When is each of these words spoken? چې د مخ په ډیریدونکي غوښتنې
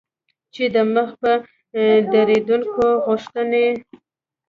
چې 0.53 0.63
د 0.75 0.77
مخ 0.93 1.09
په 1.21 1.31
ډیریدونکي 2.11 2.87
غوښتنې 3.05 3.67